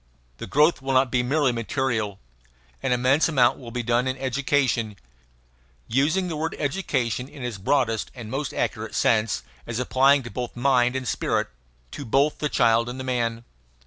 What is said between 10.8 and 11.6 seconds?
and spirit,